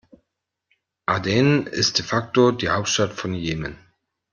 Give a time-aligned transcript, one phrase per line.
[1.05, 3.77] Aden ist de facto die Hauptstadt von Jemen.